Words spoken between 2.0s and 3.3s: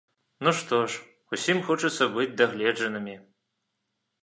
быць дагледжанымі!